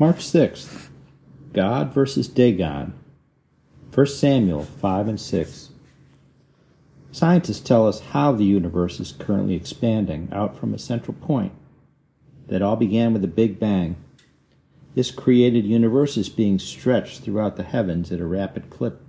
[0.00, 0.88] March 6th,
[1.52, 2.94] God versus Dagon.
[3.92, 5.68] 1 Samuel 5 and 6.
[7.12, 11.52] Scientists tell us how the universe is currently expanding out from a central point
[12.48, 13.96] that all began with a Big Bang.
[14.94, 19.02] This created universe is being stretched throughout the heavens at a rapid clip.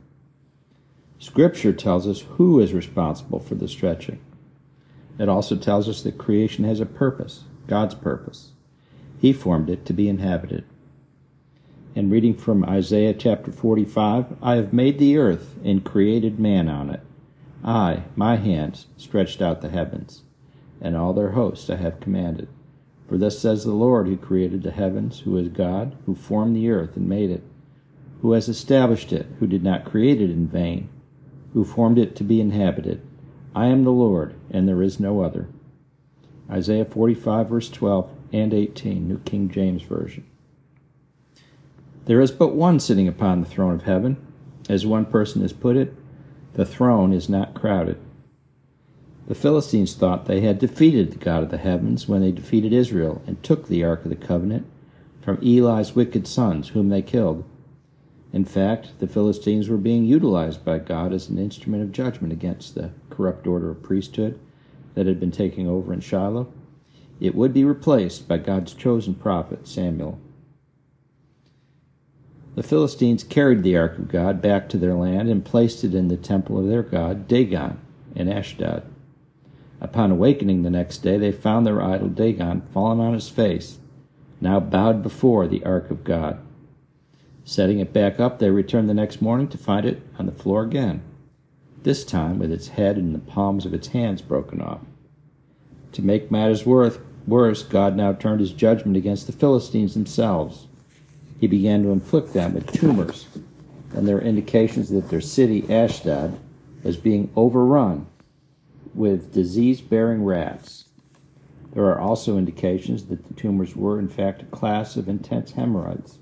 [1.19, 4.19] Scripture tells us who is responsible for the stretching.
[5.17, 8.51] It also tells us that creation has a purpose, God's purpose.
[9.21, 10.65] He formed it to be inhabited.
[11.93, 16.89] And reading from Isaiah chapter 45, I have made the earth and created man on
[16.89, 17.01] it.
[17.65, 20.23] I, my hands, stretched out the heavens,
[20.79, 22.47] and all their hosts I have commanded.
[23.09, 26.69] For thus says the Lord who created the heavens, who is God, who formed the
[26.69, 27.43] earth and made it,
[28.21, 30.87] who has established it, who did not create it in vain,
[31.53, 33.01] who formed it to be inhabited.
[33.53, 35.49] I am the Lord, and there is no other.
[36.49, 40.25] Isaiah 45, verse 12 and 18, New King James Version.
[42.05, 44.17] There is but one sitting upon the throne of heaven.
[44.69, 45.93] As one person has put it,
[46.53, 47.99] the throne is not crowded.
[49.27, 53.21] The Philistines thought they had defeated the God of the heavens when they defeated Israel
[53.27, 54.65] and took the Ark of the Covenant
[55.21, 57.43] from Eli's wicked sons, whom they killed.
[58.33, 62.75] In fact, the Philistines were being utilized by God as an instrument of judgment against
[62.75, 64.39] the corrupt order of priesthood
[64.95, 66.51] that had been taking over in Shiloh.
[67.19, 70.19] It would be replaced by God's chosen prophet, Samuel.
[72.53, 76.09] The Philistines carried the ark of God back to their land and placed it in
[76.09, 77.79] the temple of their god, Dagon,
[78.13, 78.83] in Ashdod.
[79.79, 83.79] Upon awakening the next day, they found their idol Dagon fallen on his face,
[84.41, 86.39] now bowed before the ark of God.
[87.45, 90.63] Setting it back up, they returned the next morning to find it on the floor
[90.63, 91.01] again,
[91.83, 94.81] this time with its head and the palms of its hands broken off.
[95.93, 100.67] To make matters worse, God now turned his judgment against the Philistines themselves
[101.41, 103.25] he began to inflict them with tumors,
[103.95, 106.39] and there are indications that their city, Ashdod,
[106.83, 108.05] was being overrun
[108.93, 110.85] with disease bearing rats.
[111.73, 116.19] There are also indications that the tumors were, in fact, a class of intense hemorrhoids.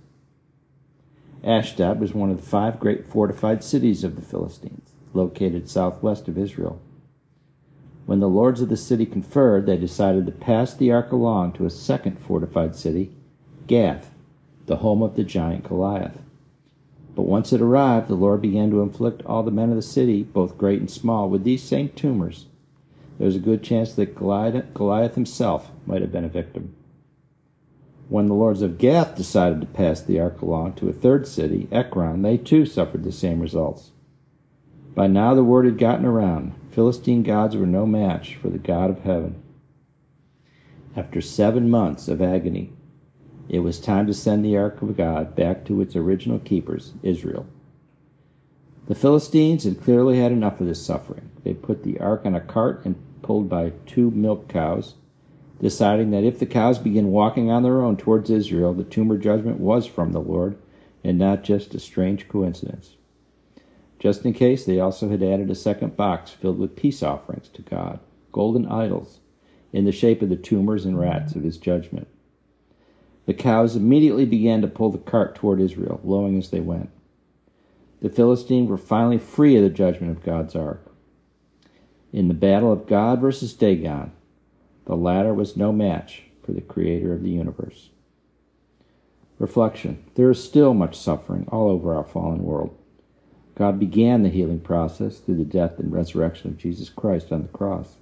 [1.43, 6.37] Ashdod was one of the five great fortified cities of the Philistines, located southwest of
[6.37, 6.81] Israel.
[8.05, 11.65] When the lords of the city conferred, they decided to pass the ark along to
[11.65, 13.11] a second fortified city,
[13.67, 14.11] Gath,
[14.69, 16.21] the home of the giant Goliath.
[17.15, 20.23] But once it arrived, the Lord began to inflict all the men of the city,
[20.23, 22.45] both great and small, with these same tumors.
[23.17, 26.75] There was a good chance that Goliath himself might have been a victim.
[28.09, 31.67] When the lords of Gath decided to pass the ark along to a third city,
[31.71, 33.91] Ekron, they too suffered the same results.
[34.95, 36.53] By now the word had gotten around.
[36.71, 39.41] Philistine gods were no match for the God of heaven.
[40.95, 42.71] After seven months of agony,
[43.49, 47.47] it was time to send the ark of God back to its original keepers, Israel.
[48.87, 51.31] The Philistines had clearly had enough of this suffering.
[51.43, 54.95] They put the ark on a cart and pulled by two milk cows,
[55.59, 59.59] deciding that if the cows began walking on their own towards Israel, the tumor judgment
[59.59, 60.57] was from the Lord
[61.03, 62.95] and not just a strange coincidence.
[63.99, 67.61] Just in case, they also had added a second box filled with peace offerings to
[67.61, 67.99] God,
[68.31, 69.19] golden idols,
[69.73, 72.07] in the shape of the tumors and rats of his judgment.
[73.29, 76.89] The cows immediately began to pull the cart toward Israel, lowing as they went.
[78.01, 80.91] The Philistines were finally free of the judgment of God's ark.
[82.11, 84.13] In the battle of God versus Dagon,
[84.85, 87.89] the latter was no match for the creator of the universe.
[89.37, 92.75] Reflection There is still much suffering all over our fallen world.
[93.53, 97.49] God began the healing process through the death and resurrection of Jesus Christ on the
[97.49, 97.97] cross.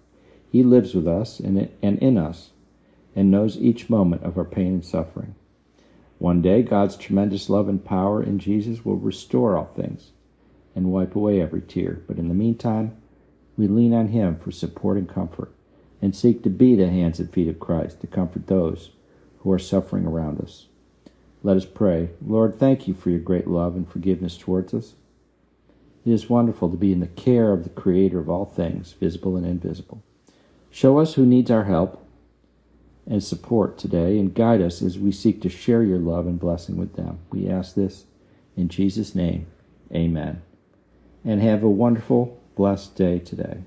[0.49, 2.51] He lives with us and in us
[3.17, 5.33] and knows each moment of our pain and suffering.
[6.19, 10.11] One day, God's tremendous love and power in Jesus will restore all things
[10.75, 12.03] and wipe away every tear.
[12.07, 12.95] But in the meantime,
[13.57, 15.51] we lean on Him for support and comfort
[15.99, 18.91] and seek to be the hands and feet of Christ to comfort those
[19.39, 20.67] who are suffering around us.
[21.41, 22.11] Let us pray.
[22.23, 24.93] Lord, thank you for your great love and forgiveness towards us.
[26.05, 29.35] It is wonderful to be in the care of the Creator of all things, visible
[29.35, 30.03] and invisible.
[30.69, 32.03] Show us who needs our help
[33.09, 36.75] and support today and guide us as we seek to share your love and blessing
[36.77, 37.19] with them.
[37.31, 38.05] We ask this
[38.55, 39.47] in Jesus' name.
[39.93, 40.41] Amen.
[41.23, 43.59] And have a wonderful, blessed day today.